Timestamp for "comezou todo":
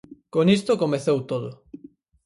0.83-1.49